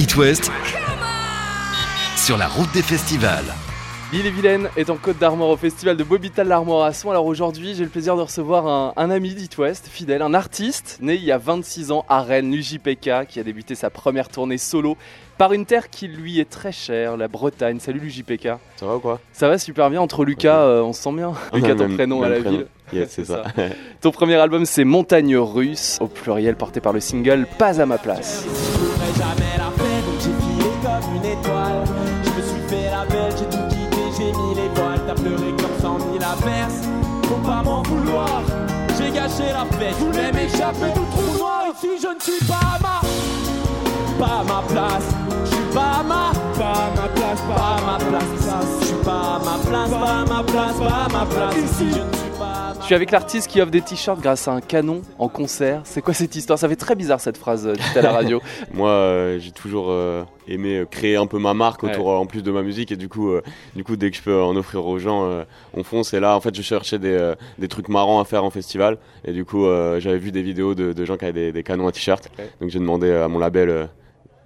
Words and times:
It 0.00 0.16
West 0.16 0.50
sur 2.16 2.36
la 2.36 2.48
route 2.48 2.72
des 2.72 2.82
festivals. 2.82 3.44
L'île 4.12 4.26
et 4.26 4.30
Vilaine 4.30 4.68
est 4.76 4.90
en 4.90 4.96
Côte 4.96 5.18
d'Armor 5.18 5.50
au 5.50 5.56
festival 5.56 5.96
de 5.96 6.02
Bobital 6.02 6.48
l'Armorasson. 6.48 7.10
Alors 7.12 7.26
aujourd'hui, 7.26 7.74
j'ai 7.76 7.84
le 7.84 7.90
plaisir 7.90 8.16
de 8.16 8.22
recevoir 8.22 8.66
un, 8.66 8.92
un 8.96 9.10
ami 9.10 9.34
d'It 9.34 9.56
West, 9.58 9.86
fidèle, 9.88 10.22
un 10.22 10.34
artiste 10.34 10.98
né 11.00 11.14
il 11.14 11.22
y 11.24 11.30
a 11.30 11.38
26 11.38 11.92
ans 11.92 12.04
à 12.08 12.22
Rennes, 12.22 12.50
l'UJPK, 12.50 13.26
qui 13.28 13.38
a 13.38 13.44
débuté 13.44 13.76
sa 13.76 13.88
première 13.88 14.28
tournée 14.28 14.58
solo 14.58 14.96
par 15.38 15.52
une 15.52 15.64
terre 15.64 15.90
qui 15.90 16.08
lui 16.08 16.40
est 16.40 16.50
très 16.50 16.72
chère, 16.72 17.16
la 17.16 17.28
Bretagne. 17.28 17.78
Salut 17.78 18.00
l'UJPK. 18.00 18.48
Ça 18.76 18.86
va 18.86 18.96
ou 18.96 19.00
quoi? 19.00 19.20
Ça 19.32 19.48
va 19.48 19.58
super 19.58 19.88
bien 19.90 20.00
entre 20.00 20.24
Lucas, 20.24 20.58
euh, 20.62 20.82
on 20.82 20.92
se 20.92 21.02
sent 21.02 21.12
bien. 21.12 21.32
On 21.52 21.56
a 21.56 21.58
Lucas, 21.58 21.74
ton 21.76 21.86
même- 21.86 21.94
prénom 21.96 22.22
à 22.22 22.28
la 22.28 22.40
prénom. 22.40 22.50
ville. 22.50 22.66
Yes, 22.92 23.10
c'est 23.12 23.24
ça. 23.26 23.44
Ton 24.00 24.10
premier 24.10 24.34
album, 24.34 24.66
c'est 24.66 24.84
Montagne 24.84 25.36
Russe, 25.36 25.98
au 26.00 26.08
pluriel 26.08 26.56
porté 26.56 26.80
par 26.80 26.92
le 26.92 26.98
single 27.00 27.46
Pas 27.58 27.80
à 27.80 27.86
ma 27.86 27.98
place. 27.98 28.44
Je 28.44 29.20
comme 31.00 31.16
une 31.16 31.24
étoile. 31.24 31.84
Je 32.24 32.30
me 32.30 32.42
suis 32.42 32.62
fait 32.68 32.90
la 32.90 33.04
belle, 33.06 33.32
j'ai 33.38 33.46
tout 33.46 33.66
quitté, 33.68 34.02
j'ai 34.16 34.32
mis 34.32 34.54
les 34.54 34.68
voiles. 34.74 35.00
T'as 35.06 35.14
pleuré 35.14 35.54
comme 35.58 35.76
cent 35.80 35.98
mille 36.06 36.22
averses, 36.22 36.82
faut 37.24 37.46
pas 37.46 37.62
m'en 37.62 37.82
vouloir. 37.82 38.42
J'ai 38.98 39.10
gâché 39.10 39.52
la 39.52 39.64
fête, 39.76 39.94
je 39.98 40.04
voulais 40.04 40.32
m'échapper 40.32 40.90
du 40.94 41.04
trou 41.10 41.38
noir. 41.38 41.64
Ici, 41.74 41.88
je 42.02 42.08
ne 42.08 42.20
suis 42.20 42.44
pas 42.46 42.76
à 42.76 42.78
ma, 42.80 43.00
pas 44.18 44.40
à 44.40 44.44
ma 44.44 44.62
place. 44.68 45.08
Je 45.44 45.50
suis 45.50 45.64
pas 45.74 46.00
à 46.00 46.02
ma, 46.02 46.32
pas 46.58 46.64
à 46.64 46.90
ma 46.96 47.08
place, 47.08 47.40
pas 47.48 47.76
à 47.76 47.80
ma 47.86 47.98
place. 47.98 48.32
Je 48.80 48.86
suis 48.86 48.96
pas 48.96 49.36
à 49.36 49.38
ma 49.38 49.56
place, 49.66 49.90
pas 49.90 50.10
à 50.10 50.24
ma 50.24 50.42
place, 50.44 50.76
pas 50.76 51.04
à 51.04 51.08
ma 51.08 51.26
place. 51.26 51.56
Ici, 51.56 51.86
je 51.90 52.00
ne 52.00 52.12
suis 52.12 52.29
Je 52.78 52.84
suis 52.86 52.94
avec 52.94 53.10
l'artiste 53.10 53.48
qui 53.48 53.60
offre 53.60 53.70
des 53.70 53.80
t-shirts 53.82 54.20
grâce 54.20 54.48
à 54.48 54.52
un 54.52 54.60
canon 54.60 55.02
en 55.18 55.28
concert. 55.28 55.82
C'est 55.84 56.02
quoi 56.02 56.14
cette 56.14 56.34
histoire? 56.34 56.58
Ça 56.58 56.68
fait 56.68 56.76
très 56.76 56.94
bizarre 56.94 57.20
cette 57.20 57.36
phrase 57.36 57.66
euh, 57.66 57.74
dite 57.74 57.96
à 57.96 58.02
la 58.02 58.12
radio. 58.12 58.40
Moi, 58.74 58.90
euh, 58.90 59.38
j'ai 59.38 59.52
toujours 59.52 59.86
euh, 59.90 60.24
aimé 60.48 60.84
créer 60.90 61.16
un 61.16 61.26
peu 61.26 61.38
ma 61.38 61.54
marque 61.54 61.84
autour, 61.84 62.06
Ouais. 62.06 62.14
en 62.14 62.26
plus 62.26 62.42
de 62.42 62.50
ma 62.50 62.62
musique, 62.62 62.90
et 62.92 62.96
du 62.96 63.08
coup, 63.08 63.30
du 63.76 63.84
coup, 63.84 63.96
dès 63.96 64.10
que 64.10 64.16
je 64.16 64.22
peux 64.22 64.42
en 64.42 64.56
offrir 64.56 64.84
aux 64.86 64.98
gens, 64.98 65.28
on 65.74 65.84
fonce. 65.84 66.12
Et 66.14 66.20
là, 66.20 66.34
en 66.36 66.40
fait, 66.40 66.54
je 66.54 66.62
cherchais 66.62 66.98
des, 66.98 67.34
des 67.58 67.68
trucs 67.68 67.88
marrants 67.88 68.20
à 68.20 68.24
faire 68.24 68.44
en 68.44 68.50
festival, 68.50 68.98
et 69.24 69.32
du 69.32 69.44
coup, 69.44 69.66
j'avais 69.98 70.18
vu 70.18 70.32
des 70.32 70.42
vidéos 70.42 70.74
de, 70.74 70.92
de 70.92 71.04
gens 71.04 71.16
qui 71.16 71.24
avaient 71.26 71.32
des, 71.46 71.52
des 71.52 71.62
canons 71.62 71.86
à 71.88 71.92
t-shirt, 71.92 72.28
Ouais. 72.38 72.48
donc 72.60 72.70
j'ai 72.70 72.78
demandé 72.78 73.12
à 73.12 73.28
mon 73.28 73.38
label 73.38 73.68
euh, 73.70 73.86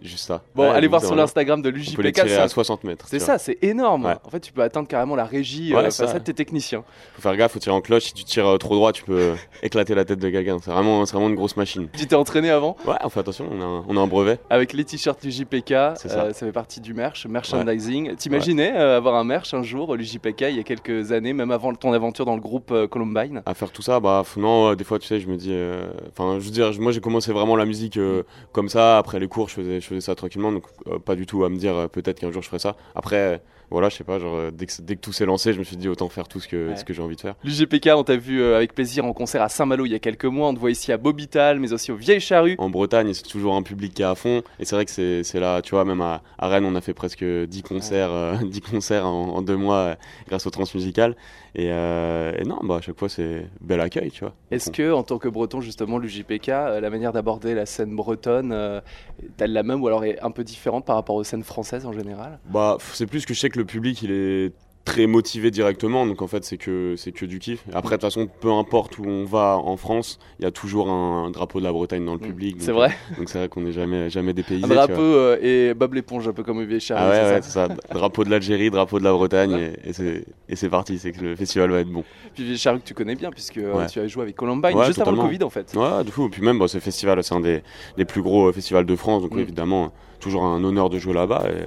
juste 0.08 0.26
ça. 0.26 0.42
Bon, 0.54 0.62
Ouais, 0.64 0.68
allez 0.76 0.86
voir 0.88 1.02
sur 1.02 1.14
l'Instagram 1.14 1.62
de 1.62 1.68
l'UJPK. 1.70 2.12
c'est 2.26 2.36
à 2.36 2.44
un- 2.44 2.48
60 2.48 2.84
mètres. 2.84 3.06
C'est 3.08 3.18
ça, 3.18 3.38
c'est 3.38 3.58
énorme. 3.62 4.04
Ouais. 4.06 4.14
En 4.24 4.30
fait, 4.30 4.40
tu 4.40 4.52
peux 4.52 4.62
atteindre 4.62 4.86
carrément 4.88 5.16
la 5.16 5.24
régie 5.24 5.74
Ouais, 5.74 5.84
euh, 5.86 5.90
ça. 5.90 6.04
à 6.10 6.20
tes 6.20 6.34
techniciens. 6.34 6.84
Faut 7.16 7.22
faire 7.22 7.36
gaffe, 7.36 7.52
faut 7.52 7.58
tirer 7.58 7.74
en 7.74 7.80
cloche. 7.80 8.04
Si 8.04 8.12
tu 8.14 8.24
tires 8.24 8.46
euh, 8.46 8.56
trop 8.58 8.74
droit, 8.74 8.92
tu 8.92 9.02
peux 9.04 9.18
euh, 9.18 9.34
éclater 9.62 9.94
la 9.94 10.04
tête 10.04 10.18
de 10.18 10.28
quelqu'un. 10.30 10.58
C'est 10.62 10.70
vraiment, 10.70 11.04
c'est 11.06 11.12
vraiment 11.14 11.28
une 11.28 11.34
grosse 11.36 11.56
machine. 11.56 11.88
Tu 11.96 12.06
t'es 12.06 12.14
entraîné 12.16 12.50
avant? 12.50 12.76
Ouais, 12.86 12.94
on 13.02 13.08
fait 13.08 13.20
attention, 13.20 13.48
on 13.50 13.60
a 13.60 13.64
un, 13.64 13.84
on 13.88 13.96
a 13.96 14.00
un 14.00 14.06
brevet. 14.06 14.38
avec 14.50 14.72
les 14.72 14.84
t-shirts 14.84 15.22
l'UJPK. 15.24 15.68
Ça. 15.68 15.96
euh, 16.04 16.32
ça 16.32 16.46
fait 16.46 16.52
partie 16.52 16.80
du 16.80 16.94
merch, 16.94 17.26
merchandising. 17.26 18.16
T'imaginais 18.16 18.72
euh, 18.76 18.96
avoir 18.96 19.14
un 19.14 19.24
merch 19.24 19.54
un 19.54 19.62
jour, 19.62 19.96
l'UJPK, 19.96 20.42
il 20.50 20.56
y 20.56 20.60
a 20.60 20.62
quelques 20.64 21.12
années, 21.12 21.32
même 21.32 21.50
avant 21.50 21.72
ton 21.74 21.92
aventure 21.92 22.24
dans 22.24 22.34
le 22.34 22.40
groupe 22.40 22.70
euh, 22.70 22.86
Columbine? 22.86 23.42
À 23.46 23.54
faire 23.54 23.70
tout 23.70 23.82
ça 23.82 24.00
bah 24.00 24.22
non 24.36 24.70
euh, 24.70 24.74
des 24.76 24.84
fois 24.84 24.98
tu 24.98 25.06
sais 25.06 25.20
je 25.20 25.28
me 25.28 25.36
dis 25.36 25.50
euh, 25.52 25.86
enfin 26.10 26.38
je 26.40 26.44
veux 26.44 26.50
dire 26.50 26.70
moi 26.80 26.92
j'ai 26.92 27.00
commencé 27.00 27.32
vraiment 27.32 27.56
la 27.56 27.64
musique 27.64 27.96
euh, 27.96 28.22
comme 28.52 28.68
ça 28.68 28.98
après 28.98 29.18
les 29.20 29.28
cours 29.28 29.48
je 29.48 29.54
faisais 29.54 29.80
je 29.80 29.86
faisais 29.86 29.93
ça 30.00 30.14
tranquillement 30.14 30.52
donc 30.52 30.64
euh, 30.86 30.98
pas 30.98 31.14
du 31.16 31.26
tout 31.26 31.44
à 31.44 31.48
me 31.48 31.56
dire 31.56 31.74
euh, 31.76 31.88
peut-être 31.88 32.20
qu'un 32.20 32.30
jour 32.32 32.42
je 32.42 32.48
ferai 32.48 32.58
ça. 32.58 32.76
Après 32.94 33.16
euh, 33.16 33.38
voilà 33.70 33.88
je 33.88 33.96
sais 33.96 34.04
pas 34.04 34.18
genre 34.18 34.52
dès 34.52 34.66
que 34.66 34.72
dès 34.82 34.94
que 34.96 35.00
tout 35.00 35.12
s'est 35.12 35.24
lancé 35.26 35.52
je 35.52 35.58
me 35.58 35.64
suis 35.64 35.76
dit 35.76 35.88
autant 35.88 36.08
faire 36.08 36.28
tout 36.28 36.38
ce 36.40 36.48
que 36.48 36.68
Ouais. 36.70 36.76
ce 36.76 36.84
que 36.84 36.92
j'ai 36.92 37.02
envie 37.02 37.16
de 37.16 37.20
faire. 37.20 37.34
L'UJPK, 37.44 37.90
on 37.96 38.04
t'a 38.04 38.16
vu 38.16 38.42
avec 38.42 38.74
plaisir 38.74 39.04
en 39.04 39.12
concert 39.12 39.42
à 39.42 39.48
Saint-Malo 39.48 39.84
il 39.86 39.92
y 39.92 39.94
a 39.94 39.98
quelques 39.98 40.24
mois. 40.26 40.48
On 40.48 40.54
te 40.54 40.58
voit 40.58 40.70
ici 40.70 40.92
à 40.92 40.96
Bobital, 40.98 41.58
mais 41.60 41.72
aussi 41.72 41.90
aux 41.92 41.96
Vieilles 41.96 42.20
Charrues. 42.20 42.54
en 42.58 42.70
Bretagne 42.70 43.12
c'est 43.14 43.22
toujours 43.22 43.54
un 43.56 43.62
public 43.62 43.94
qui 43.94 44.02
est 44.02 44.04
à 44.06 44.14
fond. 44.14 44.42
Et 44.60 44.64
c'est 44.64 44.76
vrai 44.76 44.84
que 44.84 44.90
c'est 45.22 45.40
là 45.40 45.62
tu 45.62 45.70
vois 45.70 45.84
même 45.84 46.00
à, 46.02 46.22
à 46.38 46.48
Rennes 46.48 46.64
on 46.66 46.74
a 46.74 46.80
fait 46.80 46.94
presque 46.94 47.24
10 47.24 47.62
concerts 47.62 48.10
euh, 48.12 48.36
10 48.44 48.60
concerts 48.60 49.06
en, 49.06 49.36
en 49.36 49.42
deux 49.42 49.56
mois 49.56 49.96
grâce 50.28 50.46
au 50.46 50.50
transmusical. 50.50 51.16
Et, 51.56 51.66
et 51.66 52.44
non 52.44 52.58
bah 52.64 52.76
à 52.76 52.80
chaque 52.80 52.98
fois 52.98 53.08
c'est 53.08 53.46
bel 53.60 53.80
accueil 53.80 54.10
tu 54.10 54.20
vois. 54.20 54.34
Est-ce 54.50 54.70
que, 54.70 54.92
en 54.92 55.02
tant 55.02 55.18
que 55.18 55.28
breton, 55.28 55.60
justement, 55.60 55.98
l'UJPK, 55.98 56.46
la 56.48 56.90
manière 56.90 57.12
d'aborder 57.12 57.54
la 57.54 57.66
scène 57.66 57.94
bretonne, 57.94 58.50
euh, 58.52 58.80
est-elle 59.22 59.52
la 59.52 59.62
même 59.62 59.73
ou 59.80 59.86
alors 59.86 60.04
est 60.04 60.20
un 60.20 60.30
peu 60.30 60.44
différente 60.44 60.84
par 60.84 60.96
rapport 60.96 61.16
aux 61.16 61.24
scènes 61.24 61.42
françaises 61.42 61.86
en 61.86 61.92
général? 61.92 62.38
Bah, 62.46 62.78
c'est 62.92 63.06
plus 63.06 63.26
que 63.26 63.34
je 63.34 63.40
sais 63.40 63.48
que 63.48 63.58
le 63.58 63.64
public, 63.64 64.02
il 64.02 64.10
est 64.10 64.52
très 64.84 65.06
motivé 65.06 65.50
directement, 65.50 66.06
donc 66.06 66.20
en 66.20 66.26
fait, 66.26 66.44
c'est 66.44 66.58
que, 66.58 66.94
c'est 66.98 67.10
que 67.12 67.24
du 67.24 67.38
kiff. 67.38 67.64
Après, 67.72 67.96
de 67.96 68.00
toute 68.02 68.02
façon, 68.02 68.28
peu 68.40 68.50
importe 68.52 68.98
où 68.98 69.04
on 69.06 69.24
va 69.24 69.56
en 69.56 69.78
France, 69.78 70.18
il 70.38 70.44
y 70.44 70.46
a 70.46 70.50
toujours 70.50 70.90
un, 70.90 71.24
un 71.26 71.30
drapeau 71.30 71.58
de 71.58 71.64
la 71.64 71.72
Bretagne 71.72 72.04
dans 72.04 72.12
le 72.12 72.18
public. 72.20 72.56
Mm. 72.56 72.60
C'est 72.60 72.66
donc, 72.68 72.76
vrai 72.76 72.88
euh, 73.12 73.16
Donc 73.16 73.28
c'est 73.30 73.38
vrai 73.38 73.48
qu'on 73.48 73.62
n'est 73.62 73.72
jamais, 73.72 74.10
jamais 74.10 74.34
dépaysé. 74.34 74.62
Un 74.64 74.68
drapeau 74.68 75.00
euh, 75.00 75.38
et 75.40 75.72
Bob 75.72 75.94
l'éponge, 75.94 76.28
un 76.28 76.32
peu 76.34 76.42
comme 76.42 76.62
Vieilles 76.64 76.80
Charrues. 76.80 77.00
Ah 77.02 77.08
ouais, 77.08 77.16
c'est 77.16 77.34
ouais, 77.34 77.42
ça 77.42 77.68
c'est 77.68 77.74
ça. 77.74 77.94
Drapeau 77.98 78.24
de 78.24 78.30
l'Algérie, 78.30 78.70
drapeau 78.70 78.98
de 78.98 79.04
la 79.04 79.12
Bretagne, 79.12 79.52
et, 79.52 79.88
et 79.88 79.92
c'est, 79.94 80.24
et 80.50 80.56
c'est 80.56 80.68
parti, 80.68 80.98
c'est 80.98 81.12
que 81.12 81.22
le 81.22 81.36
festival 81.36 81.70
va 81.70 81.80
être 81.80 81.88
bon. 81.88 82.04
Puis 82.34 82.58
Charrues 82.58 82.80
que 82.80 82.84
tu 82.84 82.94
connais 82.94 83.14
bien, 83.14 83.30
puisque 83.30 83.58
euh, 83.58 83.72
Ouais. 83.74 83.86
tu 83.86 84.00
as 84.00 84.06
joué 84.06 84.22
avec 84.22 84.36
Columbine 84.36 84.84
juste 84.84 85.00
avant 85.00 85.12
le. 85.12 85.16
Covid, 85.18 85.42
en 85.44 85.50
fait. 85.50 85.72
Ouais, 85.74 86.04
du 86.04 86.12
coup, 86.12 86.28
puis 86.28 86.42
même, 86.42 86.58
bah, 86.58 86.68
ce 86.68 86.78
festival, 86.78 87.24
c'est 87.24 87.34
un 87.34 87.40
des, 87.40 87.62
des 87.96 88.04
plus 88.04 88.20
gros 88.20 88.52
festivals 88.52 88.84
de 88.84 88.96
France, 88.96 89.22
donc 89.22 89.34
Mm. 89.34 89.38
évidemment, 89.40 89.92
toujours 90.20 90.44
un 90.44 90.62
honneur 90.62 90.90
de 90.90 90.98
jouer 90.98 91.14
là-bas. 91.14 91.44
Et, 91.48 91.64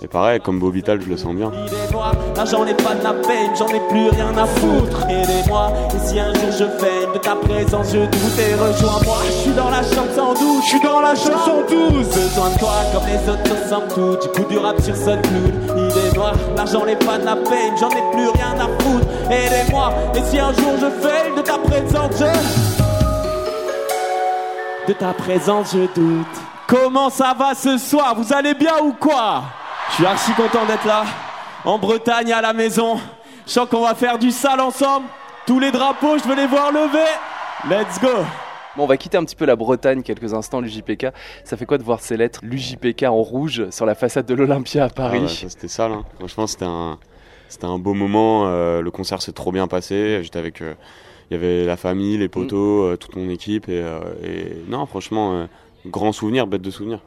et 0.00 0.06
pareil, 0.06 0.40
comme 0.40 0.58
Bobital, 0.60 1.00
je 1.02 1.08
le 1.08 1.16
sens 1.16 1.34
bien. 1.34 1.50
Aidez-moi, 1.50 2.12
là 2.36 2.44
j'en 2.44 2.64
ai 2.66 2.74
pas 2.74 2.94
de 2.94 3.02
la 3.02 3.14
peine, 3.14 3.50
j'en 3.58 3.66
ai 3.68 3.80
plus 3.88 4.08
rien 4.10 4.36
à 4.36 4.46
foutre. 4.46 5.06
Aidez-moi, 5.08 5.72
et 5.94 6.06
si 6.06 6.20
un 6.20 6.32
jour 6.34 6.52
je 6.52 6.64
fais 6.78 7.06
de 7.12 7.18
ta 7.18 7.34
présence, 7.34 7.88
je 7.92 7.98
doute 7.98 8.38
et 8.38 8.54
rejoins-moi. 8.54 9.16
Je 9.26 9.32
suis 9.32 9.50
dans 9.52 9.70
la 9.70 9.82
chambre 9.82 10.12
sans 10.14 10.34
doute, 10.34 10.62
je 10.62 10.68
suis 10.68 10.80
dans 10.80 11.00
la 11.00 11.14
chambre 11.14 11.44
sans 11.44 11.62
doute. 11.62 12.06
Besoin 12.14 12.50
de 12.50 12.58
toi 12.58 12.74
comme 12.92 13.06
les 13.06 13.28
autres 13.28 13.42
te 13.42 13.50
ressemblent 13.50 13.88
toutes. 13.88 14.22
Du 14.22 14.28
coup 14.28 14.48
du 14.48 14.58
rap 14.58 14.80
sur 14.80 14.94
SoundCloud. 14.94 15.54
Aidez-moi, 15.76 16.32
là 16.56 16.64
j'en 16.70 16.86
ai 16.86 16.96
pas 16.96 17.18
de 17.18 17.24
la 17.24 17.36
peine, 17.36 17.76
j'en 17.80 17.90
ai 17.90 18.02
plus 18.12 18.28
rien 18.28 18.54
à 18.58 18.68
foutre. 18.82 19.06
Aidez-moi, 19.30 19.92
et 20.14 20.22
si 20.22 20.38
un 20.38 20.52
jour 20.52 20.74
je 20.80 20.90
fail 21.06 21.34
de 21.36 21.42
ta 21.42 21.58
présence, 21.58 22.12
je. 22.18 22.78
De 24.86 24.92
ta 24.94 25.12
présence, 25.12 25.72
je 25.74 26.00
doute. 26.00 26.26
Comment 26.66 27.10
ça 27.10 27.34
va 27.38 27.54
ce 27.54 27.76
soir? 27.78 28.14
Vous 28.16 28.32
allez 28.32 28.54
bien 28.54 28.74
ou 28.82 28.94
quoi? 28.98 29.42
Je 29.90 29.94
suis 29.94 30.06
archi 30.06 30.32
content 30.32 30.64
d'être 30.66 30.86
là, 30.86 31.04
en 31.64 31.78
Bretagne 31.78 32.32
à 32.32 32.40
la 32.40 32.52
maison. 32.52 32.98
Je 33.46 33.52
sens 33.52 33.68
qu'on 33.68 33.82
va 33.82 33.94
faire 33.94 34.18
du 34.18 34.30
sale 34.30 34.60
ensemble. 34.60 35.06
Tous 35.46 35.58
les 35.58 35.70
drapeaux, 35.72 36.18
je 36.18 36.24
veux 36.28 36.36
les 36.36 36.46
voir 36.46 36.70
lever. 36.72 37.08
Let's 37.68 38.00
go 38.00 38.08
Bon, 38.76 38.84
on 38.84 38.86
va 38.86 38.96
quitter 38.96 39.16
un 39.18 39.24
petit 39.24 39.34
peu 39.34 39.44
la 39.46 39.56
Bretagne 39.56 40.02
quelques 40.02 40.34
instants, 40.34 40.60
l'UJPK. 40.60 41.06
Ça 41.42 41.56
fait 41.56 41.66
quoi 41.66 41.78
de 41.78 41.82
voir 41.82 42.00
ces 42.00 42.16
lettres, 42.16 42.40
l'UJPK 42.44 43.04
en 43.04 43.16
rouge, 43.22 43.68
sur 43.70 43.86
la 43.86 43.94
façade 43.96 44.26
de 44.26 44.34
l'Olympia 44.34 44.84
à 44.84 44.88
Paris 44.88 45.18
Ah 45.20 45.22
ouais, 45.24 45.28
ça, 45.28 45.48
c'était 45.48 45.68
ça, 45.68 45.88
là. 45.88 46.02
Franchement, 46.18 46.46
c'était 46.46 46.66
un, 46.66 46.98
c'était 47.48 47.64
un 47.66 47.78
beau 47.78 47.94
moment. 47.94 48.44
euh, 48.46 48.80
le 48.82 48.90
concert 48.92 49.20
s'est 49.20 49.32
trop 49.32 49.50
bien 49.50 49.66
passé. 49.66 50.20
J'étais 50.22 50.38
avec. 50.38 50.60
euh, 50.62 50.74
Il 51.30 51.34
y 51.34 51.36
avait 51.36 51.64
la 51.64 51.76
famille, 51.76 52.18
les 52.18 52.28
potos, 52.28 52.92
euh, 52.92 52.96
toute 52.96 53.16
mon 53.16 53.28
équipe. 53.30 53.68
Et, 53.68 53.82
euh, 53.82 53.98
et 54.22 54.62
non, 54.68 54.86
franchement, 54.86 55.32
euh, 55.32 55.46
grand 55.86 56.12
souvenir, 56.12 56.46
bête 56.46 56.62
de 56.62 56.70
souvenir. 56.70 57.00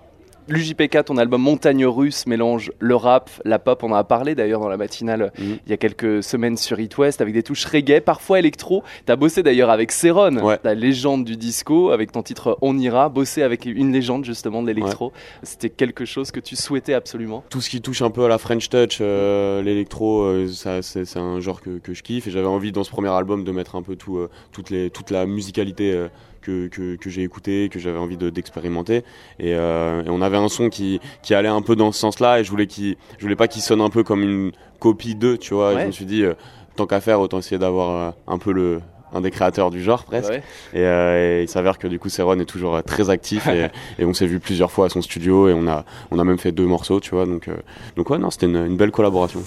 L'UJPK, 0.47 1.06
ton 1.06 1.18
album 1.18 1.41
Montagne 1.41 1.85
Russe, 1.85 2.25
mélange 2.28 2.72
le 2.79 2.96
rap, 2.96 3.29
la 3.46 3.59
pop, 3.59 3.84
on 3.84 3.91
en 3.91 3.96
a 3.96 4.03
parlé 4.03 4.35
d'ailleurs 4.35 4.59
dans 4.59 4.68
la 4.69 4.78
matinale 4.78 5.31
Mhm. 5.38 5.57
il 5.66 5.69
y 5.69 5.74
a 5.74 5.78
quelques 5.78 6.24
semaines 6.24 6.57
sur 6.57 6.79
It 6.79 6.97
West, 6.97 7.22
avec 7.22 7.34
des 7.34 7.44
touches 7.44 7.66
reggae, 7.66 8.02
parfois 8.02 8.40
électro. 8.40 8.84
T'as 9.06 9.16
bossé 9.16 9.44
d'ailleurs 9.44 9.69
avec 9.69 9.91
Céron, 9.91 10.38
Ouais. 10.44 10.57
la 10.63 10.74
légende 10.74 11.24
du 11.25 11.38
disco, 11.38 11.91
avec 11.91 12.12
ton 12.12 12.24
titre 12.24 12.57
On 12.62 12.78
ira, 12.78 13.09
bossé 13.09 13.44
avec 13.44 13.66
une 13.66 13.91
légende 13.94 14.25
justement 14.25 14.62
de 14.62 14.68
l'électro. 14.68 15.12
C'était 15.44 15.69
quelque 15.69 16.06
chose 16.06 16.31
que 16.31 16.40
tu 16.40 16.56
souhaitais 16.56 16.94
absolument? 16.94 17.44
Tout 17.50 17.62
ce 17.62 17.69
qui 17.69 17.81
touche 17.81 18.02
un 18.02 18.09
peu 18.09 18.25
à 18.25 18.28
la 18.28 18.38
French 18.38 18.69
Touch, 18.69 18.97
euh, 19.00 19.62
l'électro, 19.62 20.22
euh, 20.23 20.47
c'est, 20.47 21.18
un 21.18 21.40
genre 21.40 21.62
que, 21.62 21.78
que 21.78 21.94
je 21.94 22.02
kiffe. 22.03 22.28
Et 22.28 22.31
j'avais 22.31 22.47
envie 22.47 22.72
dans 22.72 22.84
ce 22.84 22.90
premier 22.91 23.09
album 23.09 23.44
de 23.44 23.52
mettre 23.52 23.75
un 23.75 23.84
peu 23.84 23.96
tout, 23.96 24.18
euh, 24.18 24.29
toutes 24.52 24.69
les, 24.69 24.90
toute 24.90 25.12
la 25.12 25.25
musicalité 25.25 26.08
que, 26.41 26.68
que, 26.68 26.96
que 26.96 27.09
j'ai 27.09 27.24
écoutée, 27.24 27.69
que 27.72 27.79
j'avais 27.79 27.97
envie 28.00 28.18
de, 28.18 28.29
d'expérimenter. 28.29 29.03
Et, 29.40 29.53
euh, 29.56 30.03
et 30.03 30.09
on 30.09 30.22
avait 30.22 30.38
un 30.38 30.50
son 30.50 30.69
qui, 30.69 31.00
qui 31.22 31.34
allait 31.34 31.47
un 31.49 31.61
peu 31.61 31.76
dans 31.76 31.91
ce 31.91 31.99
sens-là. 31.99 32.40
Et 32.40 32.43
je 32.43 32.49
voulais, 32.49 32.67
qu'il, 32.67 32.96
je 33.17 33.23
voulais 33.23 33.35
pas 33.35 33.47
qu'il 33.47 33.61
sonne 33.61 33.82
un 33.82 33.90
peu 33.90 34.03
comme 34.03 34.22
une 34.23 34.52
copie 34.79 35.16
d'eux, 35.16 35.38
tu 35.38 35.53
vois. 35.53 35.73
Et 35.73 35.76
Ouais. 35.76 35.82
je 35.84 35.88
me 35.88 35.91
suis 35.91 36.05
dit, 36.05 36.23
euh, 36.23 36.34
tant 36.76 36.85
qu'à 36.85 36.99
faire, 37.02 37.20
autant 37.20 37.40
essayer 37.40 37.58
d'avoir 37.59 37.90
euh, 38.09 38.11
un 38.28 38.38
peu 38.38 38.52
le 38.52 38.82
un 39.14 39.20
des 39.20 39.29
créateurs 39.29 39.72
du 39.72 39.84
genre 39.84 40.05
presque 40.05 40.29
Ouais. 40.32 40.41
et, 40.73 40.79
euh, 40.85 41.40
et 41.40 41.43
il 41.43 41.49
s'avère 41.49 41.78
que 41.78 41.85
du 41.90 41.99
coup 41.99 42.08
Céron 42.08 42.40
est 42.40 42.46
toujours 42.46 42.76
euh, 42.76 42.82
très 42.82 43.09
actif 43.09 43.46
et, 43.49 43.67
et 43.99 44.05
on 44.05 44.14
s'est 44.14 44.26
vu 44.26 44.40
plusieurs 44.40 44.72
fois 44.72 44.85
à 44.85 44.90
son 44.90 45.02
studio 45.02 45.49
et 45.49 45.53
on 45.53 45.67
a 45.67 45.84
on 46.11 46.17
a 46.20 46.23
même 46.23 46.37
fait 46.37 46.53
deux 46.53 46.66
morceaux 46.66 47.02
tu 47.02 47.09
vois 47.14 47.26
donc 47.26 47.49
euh, 47.49 47.58
donc 47.97 48.09
ouais 48.09 48.17
non 48.17 48.29
c'était 48.32 48.46
une, 48.46 48.66
une 48.66 48.78
belle 48.78 48.91
collaboration 48.91 49.44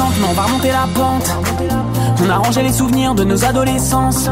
on 0.00 0.32
va 0.32 0.42
remonter 0.42 0.68
la 0.68 0.86
pente. 0.94 1.30
On 2.20 2.30
a 2.30 2.62
les 2.62 2.72
souvenirs 2.72 3.14
de 3.14 3.24
nos 3.24 3.44
adolescences. 3.44 4.28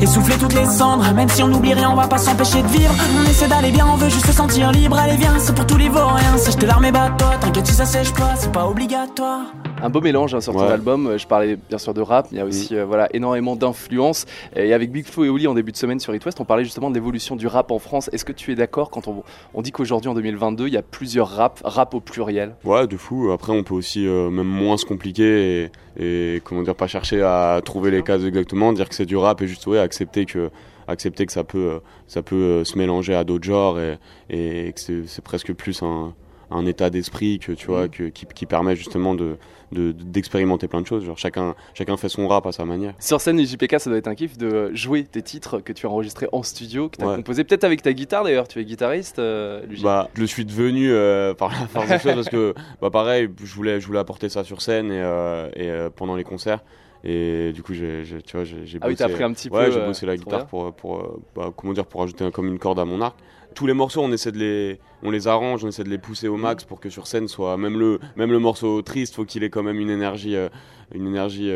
Essouffler 0.00 0.36
toutes 0.36 0.54
les 0.54 0.66
cendres, 0.66 1.12
même 1.14 1.28
si 1.28 1.42
on 1.42 1.48
n'oublie 1.48 1.74
rien, 1.74 1.90
on 1.90 1.96
va 1.96 2.08
pas 2.08 2.18
s'empêcher 2.18 2.62
de 2.62 2.68
vivre. 2.68 2.94
On 3.18 3.28
essaie 3.28 3.48
d'aller 3.48 3.70
bien, 3.70 3.86
on 3.86 3.96
veut 3.96 4.08
juste 4.08 4.26
se 4.26 4.32
sentir 4.32 4.72
libre. 4.72 4.98
Allez, 4.98 5.16
viens, 5.16 5.34
c'est 5.38 5.54
pour 5.54 5.66
tous 5.66 5.76
les 5.76 5.88
vauriens. 5.88 6.38
Sèche 6.38 6.56
tes 6.56 6.66
larmes 6.66 6.84
et 6.84 6.92
bat-toi, 6.92 7.32
t'inquiète 7.40 7.66
si 7.66 7.74
ça 7.74 7.86
sèche 7.86 8.12
pas, 8.12 8.34
c'est 8.36 8.52
pas 8.52 8.66
obligatoire. 8.66 9.52
Un 9.82 9.90
beau 9.90 10.00
mélange 10.00 10.34
hein, 10.34 10.40
sur 10.40 10.52
ton 10.52 10.60
Ouais. 10.60 10.72
album. 10.72 11.16
Je 11.16 11.26
parlais 11.26 11.56
bien 11.68 11.78
sûr 11.78 11.94
de 11.94 12.00
rap, 12.00 12.26
mais 12.30 12.36
il 12.36 12.40
y 12.40 12.42
a 12.42 12.46
aussi 12.46 12.76
euh, 12.76 12.84
voilà, 12.84 13.08
énormément 13.14 13.56
d'influences. 13.56 14.26
Et 14.54 14.72
avec 14.74 14.90
Big 14.92 15.06
Flo 15.06 15.24
et 15.24 15.28
Oli 15.28 15.46
en 15.46 15.54
début 15.54 15.72
de 15.72 15.76
semaine 15.76 16.00
sur 16.00 16.14
It 16.14 16.24
West, 16.24 16.40
on 16.40 16.44
parlait 16.44 16.64
justement 16.64 16.90
de 16.90 16.94
l'évolution 16.94 17.36
du 17.36 17.46
rap 17.46 17.70
en 17.70 17.78
France. 17.78 18.10
Est-ce 18.12 18.24
que 18.24 18.32
tu 18.32 18.52
es 18.52 18.54
d'accord 18.54 18.90
quand 18.90 19.08
on, 19.08 19.22
on 19.54 19.62
dit 19.62 19.72
qu'aujourd'hui 19.72 20.08
en 20.10 20.14
2022, 20.14 20.66
il 20.68 20.74
y 20.74 20.76
a 20.76 20.82
plusieurs 20.82 21.28
rap, 21.28 21.60
rap 21.64 21.94
au 21.94 22.00
pluriel? 22.00 22.54
Ouais, 22.64 22.86
de 22.86 22.96
fou. 22.96 23.30
Après, 23.32 23.52
on 23.52 23.62
peut 23.62 23.74
aussi 23.74 24.06
euh, 24.06 24.30
même 24.30 24.46
moins 24.46 24.76
se 24.76 24.84
compliquer 24.84 25.70
et, 25.96 26.34
et, 26.36 26.40
comment 26.44 26.62
dire, 26.62 26.74
pas 26.74 26.86
chercher 26.86 27.22
à 27.22 27.60
trouver 27.64 27.90
les 27.90 28.02
cases 28.02 28.24
exactement, 28.24 28.72
dire 28.72 28.88
que 28.88 28.94
c'est 28.94 29.06
du 29.06 29.16
rap 29.16 29.40
et 29.42 29.46
juste 29.46 29.66
ouais, 29.66 29.78
accepter 29.78 30.24
que 30.26 30.50
accepter 30.88 31.24
que 31.24 31.32
ça 31.32 31.44
peut 31.44 31.58
euh, 31.58 31.78
ça 32.08 32.20
peut 32.22 32.34
euh, 32.34 32.64
se 32.64 32.76
mélanger 32.76 33.14
à 33.14 33.22
d'autres 33.22 33.44
genres 33.44 33.78
et, 33.78 33.98
et 34.28 34.72
que 34.72 34.80
c'est 35.06 35.22
presque 35.22 35.52
plus 35.52 35.82
un, 35.84 36.12
un 36.50 36.66
état 36.66 36.90
d'esprit 36.90 37.38
que 37.38 37.52
tu 37.52 37.66
vois 37.68 37.88
que, 37.88 38.04
qui, 38.04 38.26
qui 38.26 38.46
permet 38.46 38.76
justement 38.76 39.14
de 39.14 39.36
de- 39.72 39.92
d'expérimenter 39.92 40.66
plein 40.66 40.80
de 40.80 40.86
choses. 40.86 41.04
Genre 41.04 41.16
chacun 41.16 41.54
chacun 41.74 41.96
fait 41.96 42.08
son 42.08 42.26
rap 42.26 42.44
à 42.46 42.50
sa 42.52 42.64
manière. 42.64 42.94
Sur 42.98 43.20
scène, 43.20 43.38
JPK, 43.44 43.78
ça 43.78 43.88
doit 43.88 43.98
être 44.00 44.08
un 44.08 44.16
kiff 44.16 44.36
de 44.36 44.74
jouer 44.74 45.04
tes 45.04 45.22
titres 45.22 45.60
que 45.60 45.72
tu 45.72 45.86
as 45.86 45.88
enregistrés 45.90 46.26
en 46.32 46.42
studio, 46.42 46.88
que 46.88 46.96
tu 46.96 47.04
as 47.04 47.08
Ouais. 47.08 47.16
composé 47.16 47.44
peut-être 47.44 47.62
avec 47.64 47.80
ta 47.82 47.92
guitare 47.92 48.24
d'ailleurs. 48.24 48.48
Tu 48.48 48.58
es 48.60 48.64
guitariste, 48.64 49.20
euh, 49.20 49.62
Bah, 49.82 50.08
je 50.14 50.20
le 50.22 50.26
suis 50.26 50.44
devenu 50.44 50.90
euh, 50.90 51.34
par 51.38 51.50
la 51.50 51.66
force 51.68 51.86
des 51.88 51.98
choses 52.00 52.14
parce 52.14 52.28
que, 52.30 52.52
bah, 52.82 52.90
pareil, 52.90 53.28
je 53.44 53.54
voulais, 53.54 53.80
je 53.80 53.86
voulais 53.86 54.00
apporter 54.00 54.28
ça 54.28 54.42
sur 54.42 54.60
scène 54.60 54.90
et, 54.90 54.96
et 54.96 55.70
euh, 55.70 55.88
pendant 55.94 56.16
les 56.16 56.24
concerts. 56.24 56.64
Et 57.04 57.52
du 57.52 57.62
coup, 57.62 57.72
j'ai, 57.72 58.04
j'ai- 58.04 58.20
tu 58.22 58.36
vois, 58.36 58.44
j'ai, 58.44 58.66
j'ai 58.66 58.78
Ah 58.80 58.86
bossé, 58.86 58.96
t'as 58.98 59.06
appris 59.06 59.22
un 59.24 59.32
petit 59.32 59.48
peu. 59.48 59.56
ouais, 59.56 59.70
j'ai 59.72 59.78
euh, 59.80 59.86
bossé 59.86 60.04
la 60.06 60.16
guitare 60.16 60.46
pour, 60.46 60.72
pour, 60.74 60.98
euh, 61.00 61.20
bah, 61.34 61.52
comment 61.56 61.72
dire, 61.72 61.86
pour 61.86 62.02
ajouter 62.02 62.24
un- 62.24 62.30
comme 62.30 62.46
une 62.48 62.58
corde 62.58 62.78
à 62.78 62.84
mon 62.84 63.00
arc. 63.00 63.16
Tous 63.54 63.66
les 63.66 63.72
morceaux, 63.72 64.00
on 64.02 64.12
essaie 64.12 64.30
de 64.32 64.38
les, 64.38 64.78
on 65.02 65.10
les 65.10 65.26
arrange, 65.26 65.64
on 65.64 65.68
essaie 65.68 65.82
de 65.82 65.88
les 65.88 65.98
pousser 65.98 66.28
au 66.28 66.36
max 66.36 66.62
pour 66.64 66.78
que 66.78 66.88
sur 66.90 67.06
scène 67.06 67.26
soit 67.26 67.56
même 67.56 67.78
le, 67.78 67.98
même 68.16 68.30
le 68.30 68.38
morceau 68.38 68.80
triste, 68.82 69.14
faut 69.16 69.24
qu'il 69.24 69.42
ait 69.42 69.50
quand 69.50 69.62
même 69.64 69.80
une 69.80 69.90
énergie, 69.90 70.36
euh, 70.36 70.48
une 70.94 71.06
énergie 71.06 71.50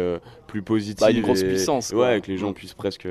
plus 0.49 0.63
positive. 0.63 1.01
Bah, 1.01 1.11
une 1.13 1.21
grosse 1.21 1.43
et- 1.43 1.49
puissance, 1.49 1.91
Ouais, 1.91 1.97
quoi. 1.97 2.21
que 2.21 2.33
les 2.33 2.39
gens 2.39 2.51
Mm. 2.51 2.55
puissent 2.55 2.75
presque 2.75 3.07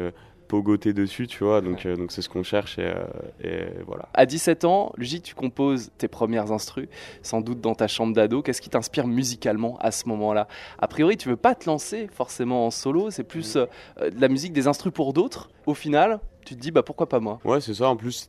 pogoter 0.53 0.93
dessus, 0.93 1.25
tu 1.25 1.43
vois. 1.43 1.61
Donc, 1.61 1.87
euh, 1.87 1.95
donc 1.95 2.11
c'est 2.11 2.21
ce 2.21 2.29
qu'on 2.29 2.43
cherche 2.43 2.77
et, 2.77 2.85
euh, 2.85 3.03
et 3.43 3.83
voilà. 3.87 4.07
À 4.13 4.27
17 4.27 4.65
ans, 4.65 4.93
Luigi, 4.97 5.19
tu 5.19 5.33
composes 5.33 5.89
tes 5.97 6.07
premières 6.07 6.51
instrus, 6.51 6.89
sans 7.23 7.41
doute 7.41 7.59
dans 7.59 7.73
ta 7.73 7.87
chambre 7.87 8.13
d'ado. 8.13 8.43
Qu'est-ce 8.43 8.61
qui 8.61 8.69
t'inspire 8.69 9.07
musicalement 9.07 9.79
à 9.79 9.89
ce 9.89 10.07
moment-là? 10.09 10.47
A 10.77 10.87
priori, 10.87 11.17
tu 11.17 11.27
veux 11.27 11.37
pas 11.37 11.55
te 11.55 11.65
lancer 11.67 12.07
forcément 12.13 12.67
en 12.67 12.69
solo, 12.69 13.09
c'est 13.09 13.23
plus 13.23 13.55
euh, 13.55 13.65
euh, 13.99 14.11
de 14.11 14.21
la 14.21 14.27
musique 14.27 14.53
des 14.53 14.67
instrus 14.67 14.93
pour 14.93 15.13
d'autres. 15.13 15.49
Au 15.65 15.73
final, 15.73 16.19
tu 16.45 16.55
te 16.55 16.59
dis, 16.59 16.69
bah 16.69 16.83
pourquoi 16.83 17.09
pas 17.09 17.19
moi? 17.19 17.39
Ouais, 17.45 17.59
c'est 17.59 17.73
ça. 17.73 17.89
En 17.89 17.95
plus, 17.95 18.27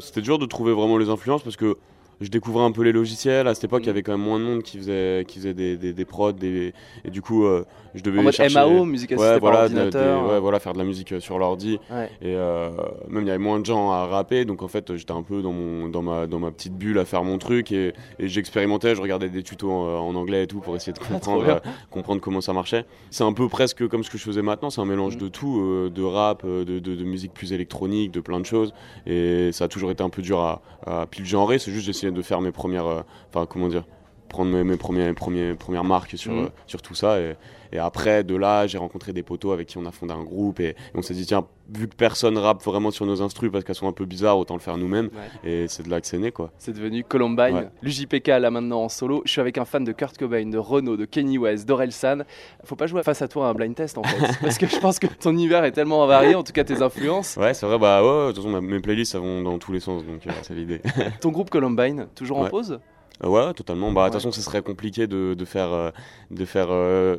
c'était 0.00 0.22
dur 0.22 0.38
de 0.38 0.46
trouver 0.46 0.72
vraiment 0.72 0.96
les 0.96 1.10
influences 1.10 1.42
parce 1.42 1.56
que 1.56 1.76
je 2.20 2.28
découvrais 2.28 2.64
un 2.64 2.72
peu 2.72 2.82
les 2.82 2.92
logiciels. 2.92 3.46
À 3.46 3.54
cette 3.54 3.64
époque, 3.64 3.82
il 3.82 3.86
y 3.86 3.88
Mhm. 3.88 3.94
avait 3.94 4.02
quand 4.02 4.12
même 4.12 4.26
moins 4.26 4.38
de 4.38 4.44
monde 4.44 4.62
qui 4.62 4.78
faisait, 4.78 5.24
qui 5.28 5.38
faisait 5.38 5.54
des, 5.54 5.76
des, 5.76 5.92
des 5.92 6.04
prods. 6.04 6.32
Des, 6.32 6.72
et 7.04 7.10
du 7.10 7.20
coup, 7.22 7.44
euh, 7.44 7.64
je 7.94 8.02
devais 8.02 8.20
En 8.20 8.22
mode 8.24 8.32
chercher... 8.32 8.54
MAO, 8.54 8.84
musique 8.84 9.12
assistée 9.12 9.34
Ouais, 9.34 9.40
par 9.40 9.50
voilà, 9.50 9.68
de- 9.68 9.74
des- 9.74 9.80
ordinateur. 9.80 10.28
ouais, 10.30 10.40
voilà, 10.40 10.58
faire 10.60 10.72
de 10.72 10.78
la 10.78 10.84
musique 10.84 11.12
euh, 11.12 11.20
sur 11.20 11.38
l'ordi. 11.38 11.78
Ouais. 11.90 12.10
Et 12.22 12.34
euh, 12.34 12.70
même 13.08 13.22
il 13.24 13.26
y 13.28 13.30
avait 13.30 13.38
moins 13.38 13.60
de 13.60 13.66
gens 13.66 13.90
à 13.92 14.06
rapper, 14.06 14.44
donc 14.44 14.62
en 14.62 14.68
fait 14.68 14.96
j'étais 14.96 15.12
un 15.12 15.22
peu 15.22 15.42
dans, 15.42 15.52
mon, 15.52 15.88
dans, 15.88 16.02
ma, 16.02 16.26
dans 16.26 16.38
ma 16.38 16.50
petite 16.50 16.74
bulle 16.74 16.98
à 16.98 17.04
faire 17.04 17.22
mon 17.24 17.38
truc 17.38 17.70
et, 17.72 17.92
et 18.18 18.28
j'expérimentais, 18.28 18.94
je 18.94 19.02
regardais 19.02 19.28
des 19.28 19.42
tutos 19.42 19.70
en, 19.70 19.98
en 20.08 20.14
anglais 20.14 20.44
et 20.44 20.46
tout 20.46 20.60
pour 20.60 20.76
essayer 20.76 20.92
de 20.92 20.98
comprendre, 21.06 21.44
bien. 21.44 21.54
euh, 21.56 21.60
comprendre 21.90 22.20
comment 22.20 22.40
ça 22.40 22.52
marchait. 22.52 22.84
C'est 23.10 23.24
un 23.24 23.32
peu 23.32 23.48
presque 23.48 23.86
comme 23.88 24.04
ce 24.04 24.10
que 24.10 24.18
je 24.18 24.24
faisais 24.24 24.42
maintenant, 24.42 24.70
c'est 24.70 24.80
un 24.80 24.84
mélange 24.86 25.14
Mhm. 25.16 25.20
de 25.22 25.28
tout, 25.28 25.88
de 25.94 26.02
rap, 26.02 26.44
de, 26.46 26.64
de, 26.64 26.78
de 26.78 27.04
musique 27.04 27.32
plus 27.32 27.52
électronique, 27.52 28.10
de 28.10 28.20
plein 28.20 28.40
de 28.40 28.46
choses. 28.46 28.72
Et 29.06 29.50
ça 29.52 29.64
a 29.64 29.68
toujours 29.68 29.90
été 29.90 30.02
un 30.02 30.10
peu 30.10 30.22
dur 30.22 30.40
à, 30.40 30.60
à 30.86 31.06
pile 31.06 31.24
genrer, 31.24 31.58
c'est 31.58 31.70
juste 31.72 31.86
j'essayais 31.86 32.05
de 32.10 32.22
faire 32.22 32.40
mes 32.40 32.52
premières, 32.52 32.86
euh, 32.86 33.02
enfin 33.28 33.46
comment 33.46 33.68
dire, 33.68 33.84
prendre 34.28 34.50
mes, 34.50 34.64
mes, 34.64 34.76
premiers, 34.76 35.12
premiers, 35.12 35.54
premières 35.54 35.84
marques 35.84 36.16
sur, 36.18 36.32
Mhm. 36.32 36.44
euh, 36.44 36.48
sur 36.66 36.82
tout 36.82 36.94
ça. 36.94 37.18
Et, 37.20 37.34
et 37.72 37.78
après, 37.78 38.22
de 38.22 38.36
là, 38.36 38.66
j'ai 38.66 38.78
rencontré 38.78 39.12
des 39.12 39.22
potos 39.24 39.52
avec 39.52 39.66
qui 39.66 39.76
on 39.78 39.86
a 39.86 39.90
fondé 39.90 40.12
un 40.12 40.22
groupe 40.22 40.60
et, 40.60 40.68
et 40.70 40.74
on 40.94 41.02
s'est 41.02 41.14
dit, 41.14 41.26
tiens, 41.26 41.44
vu 41.74 41.88
que 41.88 41.96
personne 41.96 42.38
rappe 42.38 42.62
vraiment 42.62 42.92
sur 42.92 43.06
nos 43.06 43.22
instrus 43.22 43.50
parce 43.50 43.64
qu'elles 43.64 43.74
sont 43.74 43.88
un 43.88 43.92
peu 43.92 44.04
bizarres, 44.04 44.38
autant 44.38 44.54
le 44.54 44.60
faire 44.60 44.76
nous-mêmes. 44.76 45.10
Ouais. 45.42 45.50
Et 45.50 45.66
c'est 45.68 45.82
de 45.82 45.90
là 45.90 46.00
que 46.00 46.06
c'est 46.06 46.18
né, 46.18 46.30
quoi. 46.30 46.52
C'est 46.58 46.72
devenu 46.72 47.02
Columbine. 47.02 47.54
Ouais. 47.56 47.68
L'UJPK 47.82 48.28
là 48.28 48.50
maintenant 48.52 48.82
en 48.84 48.88
solo. 48.88 49.22
Je 49.24 49.32
suis 49.32 49.40
avec 49.40 49.58
un 49.58 49.64
fan 49.64 49.82
de 49.82 49.90
Kurt 49.90 50.16
Cobain, 50.16 50.46
de 50.48 50.58
Renault, 50.58 50.96
de 50.96 51.04
Kenny 51.06 51.38
West, 51.38 51.66
d'Orelsan. 51.66 52.18
Faut 52.64 52.76
pas 52.76 52.86
jouer 52.86 53.02
face 53.02 53.20
à 53.22 53.26
toi 53.26 53.48
à 53.48 53.50
un 53.50 53.54
blind 53.54 53.74
test 53.74 53.98
en 53.98 54.04
fait. 54.04 54.16
parce 54.42 54.58
que 54.58 54.66
je 54.68 54.78
pense 54.78 55.00
que 55.00 55.08
ton 55.08 55.32
univers 55.32 55.64
est 55.64 55.72
tellement 55.72 56.06
varié, 56.06 56.36
en 56.36 56.44
tout 56.44 56.52
cas 56.52 56.62
tes 56.62 56.82
influences. 56.82 57.36
Ouais, 57.36 57.52
c'est 57.52 57.66
vrai, 57.66 57.78
bah 57.80 58.00
ouais, 58.02 58.28
de 58.28 58.32
toute 58.32 58.44
façon, 58.44 58.50
ma- 58.50 58.60
mes 58.60 58.80
playlists, 58.80 59.12
ça 59.12 59.18
vont 59.18 59.42
dans 59.42 59.58
tous 59.58 59.72
les 59.72 59.80
sens, 59.80 60.04
donc 60.04 60.24
euh, 60.26 60.30
c'est 60.42 60.54
l'idée. 60.54 60.80
Ton 61.20 61.30
groupe 61.30 61.50
Columbine, 61.50 62.06
toujours 62.14 62.38
en 62.38 62.46
pause? 62.48 62.78
Euh, 63.24 63.28
ouais, 63.28 63.52
totalement. 63.54 63.92
Bah, 63.92 64.02
de 64.02 64.04
Ouais. 64.04 64.10
toute 64.10 64.14
façon, 64.20 64.32
ce 64.32 64.42
serait 64.42 64.62
compliqué 64.62 65.06
de, 65.06 65.34
de 65.34 65.44
faire, 65.44 65.72
euh, 65.72 65.90
de 66.30 66.44
faire 66.44 66.66
euh, 66.70 67.16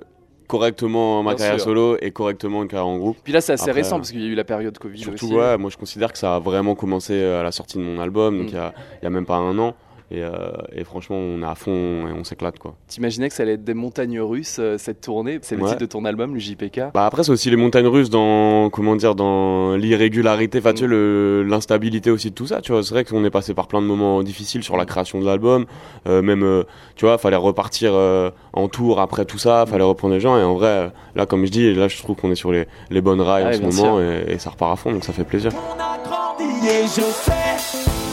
correctement 0.48 1.24
ma 1.24 1.32
Bien 1.32 1.38
carrière 1.40 1.60
sûr. 1.60 1.66
solo 1.66 1.98
et 2.02 2.12
correctement 2.12 2.62
une 2.64 2.70
carrière 2.70 2.88
en 2.88 2.98
groupe. 2.98 3.18
Puis 3.24 3.34
là 3.34 3.42
c'est 3.42 3.54
assez 3.54 3.64
Après, 3.70 3.82
récent 3.82 3.98
parce 3.98 4.12
qu'il 4.12 4.22
y 4.22 4.26
a 4.26 4.28
eu 4.28 4.36
la 4.36 4.44
période 4.46 4.78
Covid 4.78 4.98
Surtout, 5.00 5.26
aussi. 5.26 5.36
ouais, 5.36 5.58
moi 5.58 5.70
je 5.70 5.78
considère 5.78 6.12
que 6.14 6.18
ça 6.18 6.36
a 6.36 6.40
vraiment 6.40 6.76
commencé 6.76 7.22
à 7.24 7.44
la 7.44 7.52
sortie 7.52 7.78
de 7.78 7.84
mon 7.84 8.00
album, 8.00 8.38
donc 8.38 8.48
Mm. 8.48 8.50
il 8.50 8.56
y, 8.56 8.58
a, 8.58 8.74
a 9.04 9.10
même 9.10 9.26
pas 9.26 9.36
un 9.38 9.58
an. 9.60 9.76
Et, 10.10 10.24
euh, 10.24 10.30
et 10.74 10.86
franchement, 10.86 11.18
on 11.18 11.42
est 11.42 11.46
à 11.46 11.56
fond 11.56 12.08
et 12.08 12.14
on 12.18 12.24
s'éclate, 12.24 12.60
quoi. 12.60 12.76
T'imaginais 12.88 13.28
que 13.28 13.36
ça 13.36 13.44
allait 13.44 13.54
être 13.54 13.66
des 13.66 13.74
montagnes 13.74 14.22
russes 14.22 14.56
euh, 14.60 14.78
cette 14.78 15.02
tournée? 15.02 15.40
C'est 15.42 15.56
le 15.58 15.64
Ouais. 15.64 15.70
titre 15.70 15.82
de 15.82 15.86
ton 15.86 16.06
album, 16.06 16.34
l'UJPK. 16.34 16.80
Bah 16.94 17.06
après 17.06 17.24
c'est 17.26 17.32
aussi 17.32 17.50
les 17.50 17.58
montagnes 17.58 17.88
russes 17.88 18.10
dans 18.10 18.70
comment 18.70 18.96
dire 18.96 19.16
dans 19.16 19.76
l'irrégularité, 19.76 20.60
enfin 20.60 20.72
tu 20.74 20.84
sais, 20.84 20.88
le- 20.88 21.44
l'instabilité 21.44 22.10
aussi 22.10 22.30
de 22.30 22.36
tout 22.36 22.48
ça. 22.48 22.62
Tu 22.62 22.72
vois, 22.72 22.84
c'est 22.84 22.92
vrai 22.94 23.04
qu'on 23.04 23.26
est 23.26 23.30
passé 23.30 23.54
par 23.54 23.68
plein 23.68 23.82
de 23.82 23.86
moments 23.88 24.24
difficiles 24.24 24.64
sur 24.64 24.78
la 24.78 24.86
création 24.86 25.20
de 25.20 25.26
l'album, 25.26 25.66
euh, 26.08 26.22
même 26.22 26.44
euh, 26.44 26.64
tu 26.96 27.04
vois, 27.06 27.18
fallait 27.18 27.36
repartir 27.36 27.92
euh, 27.94 28.30
en 28.54 28.70
tour 28.70 29.02
après 29.02 29.26
tout 29.26 29.38
ça, 29.38 29.66
fallait 29.66 29.84
reprendre 29.84 30.14
les 30.14 30.20
gens 30.22 30.38
et 30.38 30.44
en 30.44 30.54
vrai 30.54 30.90
là 31.16 31.26
comme 31.26 31.46
je 31.46 31.52
dis, 31.52 31.74
là 31.74 31.90
je 31.90 31.98
trouve 31.98 32.16
qu'on 32.16 32.32
est 32.32 32.36
sur 32.36 32.54
les, 32.54 32.66
les 32.90 33.02
bonnes 33.02 33.20
rails 33.22 33.44
Ouais, 33.44 33.66
en 33.66 33.72
ce 33.72 33.76
moment 33.82 34.00
et, 34.00 34.24
et 34.34 34.38
ça 34.40 34.52
repart 34.52 34.72
à 34.72 34.76
fond 34.78 34.94
donc 34.94 35.04
ça 35.04 35.12
fait 35.12 35.26
plaisir. 35.26 35.52
On 35.54 35.74
a 35.82 35.98
grandi 36.08 36.66
et 36.66 36.84
je 36.84 37.02
sais, 37.02 37.58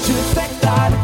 je 0.00 0.12
sais 0.12 0.40
que 0.60 1.03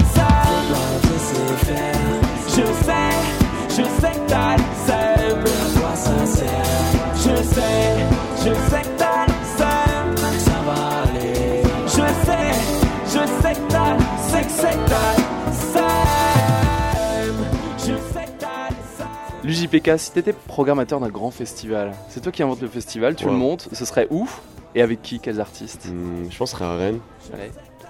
L'UJPK, 19.61 19.99
si 19.99 20.13
t'étais 20.13 20.33
programmateur 20.33 21.01
d'un 21.01 21.09
grand 21.11 21.31
festival, 21.31 21.93
c'est 22.09 22.23
toi 22.23 22.33
qui 22.33 22.43
inventes 22.43 22.63
le 22.63 22.69
festival, 22.69 23.15
tu 23.15 23.25
Ouais. 23.27 23.31
le 23.31 23.37
montes, 23.37 23.69
ce 23.73 23.85
serait 23.85 24.07
où 24.11 24.27
Et 24.75 24.81
avec 24.83 25.03
qui 25.03 25.21
Quels 25.21 25.39
artistes 25.41 25.89
Hum, 25.91 26.27
je 26.31 26.39
pense 26.39 26.53
que 26.53 26.59
ce 26.59 26.65
serait 26.65 26.65
à 26.73 26.77
Rennes. 26.77 27.01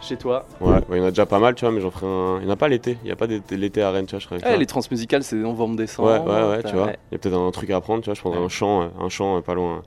Chez 0.02 0.16
toi 0.16 0.46
Ouais, 0.60 0.72
ouais, 0.72 0.82
il 0.92 0.98
y 0.98 1.00
en 1.02 1.04
a 1.04 1.10
déjà 1.10 1.26
pas 1.26 1.38
mal, 1.38 1.54
tu 1.54 1.64
vois, 1.66 1.72
mais 1.72 1.80
j'en 1.82 1.90
ferai 1.90 2.06
un. 2.06 2.38
Il 2.40 2.44
n'y 2.46 2.50
en 2.50 2.54
a 2.54 2.56
pas 2.56 2.68
l'été, 2.68 2.96
il 3.02 3.06
n'y 3.06 3.10
a 3.12 3.16
pas 3.16 3.26
l'été 3.26 3.82
à 3.82 3.90
Rennes, 3.90 4.06
tu 4.06 4.16
vois, 4.16 4.38
je 4.40 4.44
Ouais. 4.46 4.56
Les 4.56 4.66
transmusicales, 4.66 5.22
c'est 5.22 5.36
novembre-décembre. 5.36 6.08
Ouais, 6.08 6.18
ouais, 6.20 6.48
ouais, 6.56 6.62
tu 6.62 6.74
vois. 6.74 6.86
Il 7.10 7.12
y 7.12 7.14
a 7.16 7.18
peut-être 7.18 7.34
un 7.38 7.50
truc 7.50 7.68
à 7.70 7.76
apprendre, 7.76 8.02
tu 8.02 8.06
vois. 8.06 8.14
Je 8.14 8.20
prendrais 8.20 8.38
Ouais. 8.40 8.46
un 8.46 8.48
champ, 8.48 8.82
euh, 8.82 8.86
un 8.98 9.08
champ 9.10 9.36
euh, 9.36 9.40
pas 9.42 9.54
loin, 9.54 9.82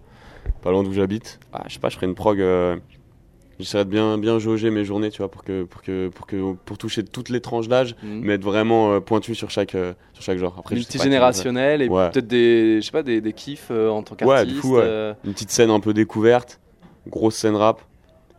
pas 0.62 0.70
loin 0.72 0.84
d'où 0.84 0.94
j'habite. 0.94 1.40
Ah, 1.52 1.64
je 1.68 1.74
sais 1.74 1.80
pas, 1.80 1.90
je 1.90 1.96
ferais 1.96 2.06
une 2.06 2.16
prog. 2.16 2.40
euh, 2.40 2.78
J'essaierais 3.60 3.86
de 3.86 3.90
bien, 3.90 4.18
bien 4.18 4.40
jauger 4.40 4.72
mes 4.72 4.84
journées, 4.84 5.12
tu 5.12 5.20
vois, 5.20 5.30
pour 5.30 5.44
que, 5.44 5.64
pour 5.64 5.82
que, 5.84 6.08
pour 6.10 6.26
que, 6.28 6.54
pour 6.66 6.78
toucher 6.78 7.04
toutes 7.04 7.30
les 7.30 7.40
tranches 7.40 7.68
d'âge, 7.68 7.96
Mhm. 8.04 8.22
mais 8.24 8.34
être 8.34 8.44
vraiment 8.44 8.94
euh, 8.94 9.00
pointu 9.00 9.36
sur 9.36 9.50
chaque, 9.52 9.76
euh, 9.76 9.94
sur 10.14 10.24
chaque 10.24 10.38
genre. 10.40 10.56
Après, 10.58 10.76
multigénérationnel 10.76 11.82
et 11.82 11.88
Ouais. 11.90 12.10
peut-être 12.10 12.28
des, 12.28 12.82
je 12.82 12.86
sais 12.86 12.92
pas, 12.92 13.04
des, 13.04 13.22
des 13.22 13.34
kiffs 13.34 13.68
euh, 13.72 13.90
en 13.90 14.02
tant 14.04 14.16
Ouais, 14.26 14.36
qu'artiste. 14.38 14.56
du 14.56 14.62
coup, 14.62 14.76
ouais. 14.78 15.14
Une 15.24 15.34
petite 15.34 15.52
scène 15.52 15.70
un 15.70 15.80
peu 15.80 15.94
découverte, 15.94 16.60
grosse 17.08 17.36
scène 17.36 17.56
rap, 17.56 17.82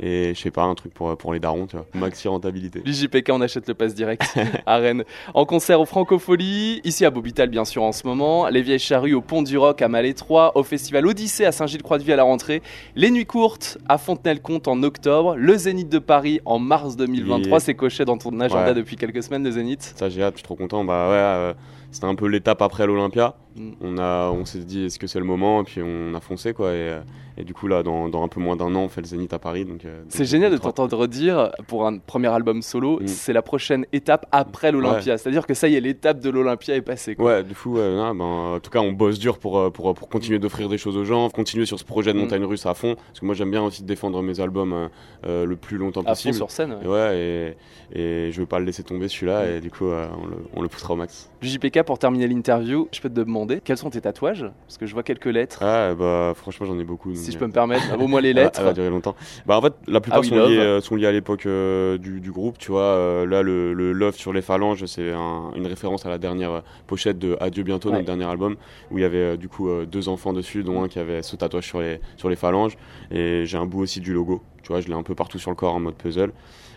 et 0.00 0.32
je 0.34 0.40
sais 0.40 0.50
pas, 0.50 0.62
un 0.64 0.74
truc 0.74 0.92
pour, 0.92 1.16
pour 1.16 1.32
les 1.32 1.40
darons, 1.40 1.66
tu 1.66 1.76
vois. 1.76 1.86
Maxi 1.94 2.26
rentabilité. 2.28 2.82
L'IJPK, 2.84 3.30
on 3.32 3.40
achète 3.40 3.68
le 3.68 3.74
pass 3.74 3.94
direct 3.94 4.22
à 4.66 4.76
Rennes. 4.78 5.04
En 5.34 5.44
concert 5.44 5.80
au 5.80 5.84
Francofolie, 5.84 6.80
ici 6.84 7.04
à 7.04 7.10
Bobital 7.10 7.48
bien 7.48 7.64
sûr 7.64 7.82
en 7.82 7.92
ce 7.92 8.06
moment, 8.06 8.48
les 8.48 8.62
Vieilles 8.62 8.78
Charrues 8.78 9.14
au 9.14 9.20
Pont 9.20 9.42
du 9.42 9.56
Roc 9.58 9.80
à 9.82 9.88
Malétroit, 9.88 10.52
au 10.56 10.62
Festival 10.62 11.06
Odyssée 11.06 11.44
à 11.44 11.52
Saint-Gilles-Croix-de-Vie 11.52 12.12
à 12.12 12.16
la 12.16 12.24
rentrée, 12.24 12.62
les 12.96 13.10
Nuits 13.10 13.26
Courtes 13.26 13.78
à 13.88 13.98
Fontenay-le-Comte 13.98 14.68
en 14.68 14.82
octobre, 14.82 15.36
le 15.36 15.56
Zénith 15.56 15.88
de 15.88 15.98
Paris 15.98 16.40
en 16.44 16.58
mars 16.58 16.96
2023, 16.96 17.48
Yeah. 17.48 17.60
c'est 17.60 17.74
coché 17.74 18.04
dans 18.04 18.18
ton 18.18 18.38
agenda 18.40 18.66
Ouais. 18.68 18.74
depuis 18.74 18.96
quelques 18.96 19.22
semaines 19.22 19.44
le 19.44 19.50
Zénith. 19.50 19.94
Ça, 19.96 20.08
j'ai 20.08 20.22
hâte, 20.22 20.34
je 20.34 20.38
suis 20.38 20.44
trop 20.44 20.56
content. 20.56 20.84
Bah 20.84 21.08
ouais, 21.08 21.14
euh, 21.16 21.54
c'était 21.94 22.06
un 22.06 22.14
peu 22.16 22.26
l'étape 22.26 22.60
après 22.60 22.86
l'Olympia. 22.86 23.36
Mm. 23.56 23.70
On, 23.80 23.98
a, 23.98 24.30
on 24.30 24.44
s'est 24.44 24.58
dit, 24.58 24.86
est-ce 24.86 24.98
que 24.98 25.06
c'est 25.06 25.20
le 25.20 25.24
moment? 25.24 25.60
Et 25.60 25.64
puis 25.64 25.80
on 25.80 26.12
a 26.14 26.20
foncé, 26.20 26.52
quoi. 26.52 26.70
Et, 26.72 26.90
euh, 26.90 27.00
et 27.36 27.44
du 27.44 27.54
coup, 27.54 27.66
là, 27.68 27.82
dans, 27.84 28.08
dans 28.08 28.22
un 28.24 28.28
peu 28.28 28.40
moins 28.40 28.56
d'un 28.56 28.74
an, 28.74 28.80
on 28.80 28.88
fait 28.88 29.00
le 29.00 29.06
Zénith 29.06 29.32
à 29.32 29.38
Paris. 29.38 29.64
Donc, 29.64 29.84
euh, 29.84 30.02
C'est 30.08 30.24
génial 30.24 30.50
de 30.52 30.56
t'entendre 30.56 31.06
dire, 31.06 31.50
pour 31.68 31.86
un 31.86 31.98
premier 31.98 32.28
album 32.28 32.62
solo, 32.62 32.98
Mm. 33.00 33.06
c'est 33.06 33.32
la 33.32 33.42
prochaine 33.42 33.86
étape 33.92 34.26
après 34.32 34.72
l'Olympia. 34.72 35.18
C'est-à-dire 35.18 35.46
que 35.46 35.54
ça 35.54 35.68
y 35.68 35.76
est, 35.76 35.80
l'étape 35.80 36.18
de 36.20 36.30
l'Olympia 36.30 36.74
est 36.74 36.82
passée. 36.82 37.14
Quoi. 37.14 37.24
Ouais, 37.26 37.42
du 37.44 37.54
coup, 37.54 37.74
ouais, 37.76 37.80
ben, 37.96 38.20
en 38.20 38.58
tout 38.60 38.70
cas, 38.70 38.80
on 38.80 38.90
bosse 38.92 39.18
dur 39.20 39.38
pour, 39.38 39.58
euh, 39.58 39.70
pour, 39.70 39.94
pour 39.94 40.08
continuer 40.08 40.40
d'offrir 40.40 40.68
des 40.68 40.78
choses 40.78 40.96
aux 40.96 41.04
gens, 41.04 41.28
continuer 41.30 41.66
sur 41.66 41.78
ce 41.78 41.84
projet 41.84 42.12
de 42.12 42.18
Mm. 42.18 42.22
montagne 42.22 42.44
russe 42.44 42.66
à 42.66 42.74
fond. 42.74 42.96
Parce 42.96 43.20
que 43.20 43.26
moi, 43.26 43.34
j'aime 43.36 43.50
bien 43.52 43.62
aussi 43.62 43.84
défendre 43.84 44.20
mes 44.22 44.40
albums 44.40 44.88
euh, 45.26 45.44
le 45.46 45.56
plus 45.56 45.78
longtemps 45.78 46.00
À 46.00 46.04
fond 46.06 46.10
possible. 46.10 46.34
sur 46.34 46.50
scène. 46.50 46.72
ouais. 46.72 46.84
Et 46.84 46.88
ouais, 46.88 47.54
et, 47.94 48.26
et 48.28 48.32
je 48.32 48.40
veux 48.40 48.46
pas 48.46 48.58
le 48.58 48.64
laisser 48.64 48.82
tomber 48.82 49.06
celui-là, 49.08 49.48
et 49.48 49.60
du 49.60 49.70
coup, 49.70 49.86
euh, 49.86 50.06
on, 50.20 50.26
le, 50.26 50.36
on 50.56 50.62
le 50.62 50.68
poussera 50.68 50.94
au 50.94 50.96
max. 50.96 51.30
Du 51.40 51.58
Pour 51.84 51.98
terminer 51.98 52.26
l'interview, 52.26 52.88
je 52.92 53.00
peux 53.00 53.08
te 53.10 53.14
demander 53.14 53.60
quels 53.62 53.76
sont 53.76 53.90
tes 53.90 54.00
tatouages? 54.00 54.46
Parce 54.66 54.78
que 54.78 54.86
je 54.86 54.94
vois 54.94 55.02
quelques 55.02 55.26
lettres. 55.26 55.62
Ah, 55.62 55.94
bah, 55.94 56.32
franchement, 56.34 56.66
j'en 56.66 56.78
ai 56.78 56.84
beaucoup. 56.84 57.10
donc, 57.10 57.18
si 57.18 57.30
je 57.30 57.36
euh, 57.36 57.40
peux 57.40 57.46
me 57.46 57.52
permettre, 57.52 57.84
au 58.00 58.06
moins 58.06 58.20
les 58.20 58.32
va- 58.32 58.42
lettres. 58.44 58.60
Elle 58.60 58.66
va 58.66 58.72
durer 58.72 58.90
longtemps. 58.90 59.14
Bah, 59.46 59.58
en 59.58 59.62
fait, 59.62 59.74
la 59.86 60.00
plupart 60.00 60.20
Ah 60.24 60.26
sont, 60.26 60.34
liés, 60.34 60.58
euh, 60.58 60.80
sont 60.80 60.96
liés 60.96 61.06
à 61.06 61.12
l'époque 61.12 61.44
euh, 61.46 61.98
du, 61.98 62.20
du 62.20 62.32
groupe, 62.32 62.56
tu 62.58 62.70
vois. 62.70 62.82
Euh, 62.82 63.26
là, 63.26 63.42
le, 63.42 63.74
le 63.74 63.92
Love 63.92 64.14
sur 64.16 64.32
les 64.32 64.42
phalanges, 64.42 64.84
c'est 64.86 65.12
un- 65.12 65.50
une 65.56 65.66
référence 65.66 66.06
à 66.06 66.08
la 66.10 66.18
dernière 66.18 66.62
pochette 66.86 67.18
de 67.18 67.36
Adieu 67.40 67.62
bientôt, 67.64 67.88
Ouais. 67.90 67.96
notre 67.96 68.06
dernier 68.06 68.24
album, 68.24 68.56
où 68.90 68.98
il 68.98 69.02
y 69.02 69.04
avait 69.04 69.36
du 69.36 69.48
coup 69.48 69.68
deux 69.84 70.08
enfants 70.08 70.32
dessus, 70.32 70.62
dont 70.62 70.82
un 70.82 70.88
qui 70.88 70.98
avait 70.98 71.22
ce 71.22 71.36
tatouage 71.36 71.66
sur 71.66 71.80
les, 71.80 72.00
sur 72.16 72.28
les 72.30 72.36
phalanges. 72.36 72.76
Et 73.10 73.44
j'ai 73.44 73.58
un 73.58 73.66
bout 73.66 73.80
aussi 73.82 74.00
du 74.00 74.12
logo, 74.14 74.42
tu 74.64 74.72
vois, 74.72 74.80
je 74.80 74.88
l'ai 74.88 74.94
un 74.94 75.02
peu 75.02 75.14
partout 75.14 75.38
sur 75.38 75.50
le 75.50 75.56
corps 75.56 75.74
en 75.74 75.80
mode 75.80 75.94
puzzle. 75.94 76.32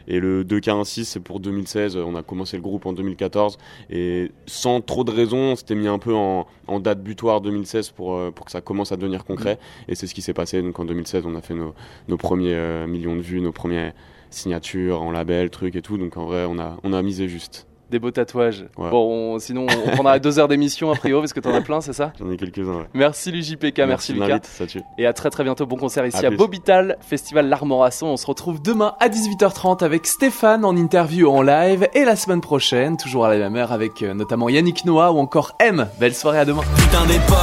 Et 0.10 0.20
le 0.20 0.44
2K16, 0.44 1.04
c'est 1.06 1.20
pour 1.20 1.40
2016. 1.40 1.98
On 1.98 2.16
a 2.16 2.24
commencé 2.24 2.58
le 2.58 2.64
groupe 2.64 2.86
en 2.86 2.94
2014. 2.94 3.58
Et 3.90 4.32
sans 4.46 4.82
trop 4.82 5.04
de 5.04 5.12
raison, 5.12 5.38
on 5.38 5.56
s'était 5.56 5.76
mis 5.76 5.88
un 5.88 6.00
peu 6.00 6.14
en, 6.14 6.48
en 6.68 6.80
date 6.80 7.02
butoir 7.02 7.42
2016 7.42 7.92
pour, 7.92 8.16
euh, 8.16 8.32
pour 8.32 8.46
que 8.46 8.52
ça 8.52 8.62
commence 8.62 8.92
à 8.92 8.98
devenir 8.98 9.26
concret. 9.26 9.58
Et 9.88 9.96
c'est 9.96 10.06
ce 10.06 10.14
qui 10.14 10.22
s'est 10.22 10.34
passé. 10.34 10.62
Donc 10.62 10.80
en 10.80 10.86
2016, 10.86 11.26
on 11.26 11.36
a 11.36 11.42
fait 11.42 11.56
nos, 11.56 11.74
nos 12.08 12.18
premiers 12.18 12.54
euh, 12.54 12.88
millions 12.88 13.16
de 13.16 13.22
vues, 13.22 13.42
nos 13.42 13.52
premières 13.52 13.94
signatures 14.30 15.02
en 15.02 15.12
label, 15.12 15.50
trucs 15.50 15.76
et 15.76 15.82
tout. 15.82 15.98
Donc 15.98 16.18
en 16.18 16.26
vrai, 16.26 16.46
on 16.48 16.60
a, 16.60 16.78
on 16.84 16.94
a 16.94 17.02
misé 17.02 17.28
juste. 17.28 17.68
Des 17.90 18.00
beaux 18.00 18.12
tatouages. 18.12 18.66
Ouais. 18.78 18.90
Bon, 18.90 19.36
on- 19.36 19.40
sinon, 19.40 19.66
on 19.86 19.92
prendra 19.92 20.20
deux 20.20 20.40
heures 20.40 20.48
d'émission 20.50 20.92
a 20.92 20.96
priori, 20.96 21.22
parce 21.22 21.32
que 21.34 21.40
t'en 21.40 21.54
as 21.54 21.62
plein, 21.62 21.80
c'est 21.80 21.94
ça? 21.94 22.12
J'en 22.20 22.30
ai 22.30 22.36
quelques-uns. 22.36 22.80
Ouais. 22.80 22.88
Merci 22.94 23.32
l'UJPK, 23.32 23.80
merci, 23.88 24.14
de 24.14 24.20
Lucas. 24.22 24.40
ça 24.44 24.68
tue. 24.68 24.82
Et 24.98 25.06
à 25.06 25.14
très 25.14 25.30
très 25.30 25.44
bientôt. 25.46 25.66
Bon 25.66 25.78
concert 25.78 26.06
ici 26.06 26.26
À. 26.26 26.30
Bobital, 26.30 26.98
Festival 27.02 27.48
L'Armorasson. 27.48 28.08
On 28.08 28.18
se 28.18 28.26
retrouve 28.26 28.62
demain 28.62 28.96
à 29.00 29.08
18h30 29.08 29.84
avec 29.86 30.06
Stéphane 30.06 30.66
en 30.66 30.76
interview 30.76 31.30
en 31.30 31.42
live. 31.42 31.88
Et 31.94 32.04
la 32.04 32.16
semaine 32.18 32.42
prochaine, 32.42 32.98
toujours 32.98 33.26
à 33.26 33.30
la 33.30 33.38
même 33.38 33.56
heure, 33.56 33.72
avec 33.72 34.02
euh, 34.02 34.14
notamment 34.14 34.50
Yannick 34.50 34.84
Noah 34.84 35.12
ou 35.14 35.20
encore 35.20 35.54
M. 35.60 35.88
Belle 36.00 36.14
soirée 36.16 36.40
à 36.40 36.46
demain. 36.46 36.64
Putain 36.76 37.06
d'époque 37.06 37.38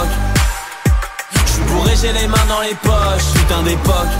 Je 1.47 1.51
suis 1.53 1.63
bourré, 1.65 1.93
j'ai 2.01 2.13
les 2.13 2.27
mains 2.29 2.37
dans 2.49 2.61
les 2.61 2.75
poches 2.75 3.33
Putain 3.35 3.63
d'époque 3.63 4.13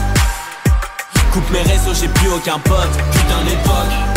Coupe 1.33 1.51
mes 1.51 1.63
réseaux, 1.63 1.93
j'ai 1.95 2.09
plus 2.09 2.29
aucun 2.31 2.59
pote 2.61 2.91
Putain 3.13 3.45
d'époque 3.45 4.14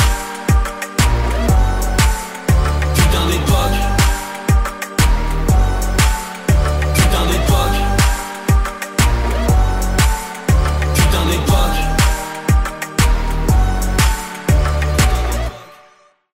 holding 3.28 3.56
on. 3.56 3.67